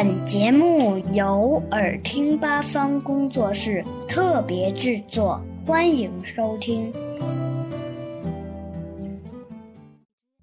[0.00, 6.92] 本节目由耳听八方工作室特别制作，欢迎收听。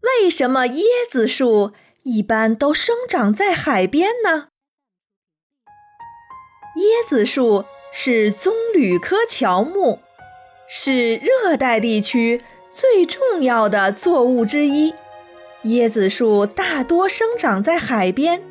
[0.01, 1.71] 为什么椰子树
[2.03, 4.49] 一般都生长在海边呢？
[6.75, 7.63] 椰子树
[7.93, 9.99] 是棕榈科乔木，
[10.67, 14.93] 是热带地区最重要的作物之一。
[15.63, 18.43] 椰子树大多生长在海边。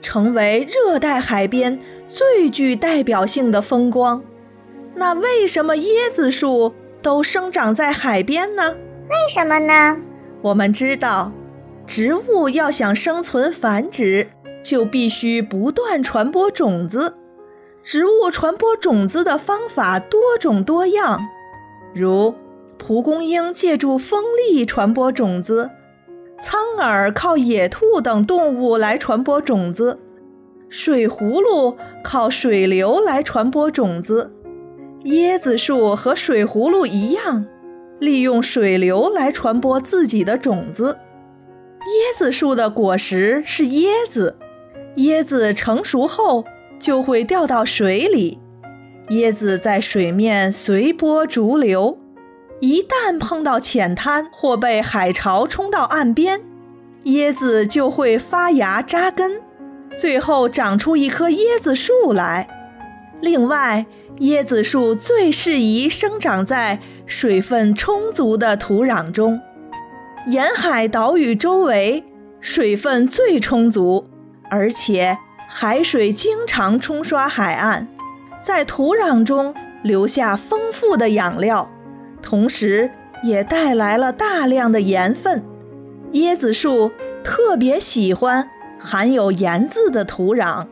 [0.00, 4.22] 成为热带海边最具代表性的风光。
[4.94, 8.76] 那为什么椰子树都生长在海边呢？
[9.08, 9.96] 为什么呢？
[10.42, 11.32] 我们知道，
[11.86, 14.28] 植物要想生存繁殖，
[14.62, 17.14] 就必须不断传播种子。
[17.82, 21.26] 植物传播种子的方法多种多样，
[21.94, 22.34] 如
[22.76, 25.70] 蒲公英借助风力传播种子。
[26.40, 29.98] 苍耳靠野兔等动物来传播种子，
[30.68, 34.32] 水葫芦靠水流来传播种子，
[35.04, 37.44] 椰子树和水葫芦一样，
[37.98, 40.98] 利用水流来传播自己的种子。
[41.80, 44.38] 椰子树的果实是椰子，
[44.98, 46.44] 椰子成熟后
[46.78, 48.38] 就会掉到水里，
[49.08, 51.98] 椰子在水面随波逐流。
[52.60, 56.40] 一旦碰到浅滩或被海潮冲到岸边，
[57.04, 59.40] 椰子就会发芽扎根，
[59.96, 62.48] 最后长出一棵椰子树来。
[63.20, 63.86] 另外，
[64.18, 69.40] 椰子树最适宜生长在水分充足的土壤中，
[70.26, 72.04] 沿海岛屿周围
[72.40, 74.08] 水分最充足，
[74.50, 75.16] 而且
[75.48, 77.86] 海水经常冲刷海岸，
[78.40, 81.70] 在土壤中留下丰富的养料。
[82.22, 82.90] 同时，
[83.22, 85.42] 也带来了大量的盐分。
[86.12, 86.90] 椰子树
[87.22, 88.48] 特别喜欢
[88.78, 90.66] 含有盐渍的土壤，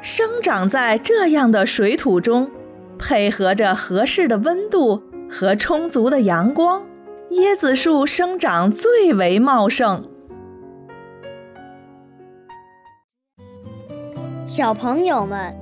[0.00, 2.50] 生长在这样的水土中，
[2.98, 6.84] 配合着合适的温度和充足的阳光，
[7.30, 10.04] 椰子树生长最为茂盛。
[14.48, 15.61] 小朋友们。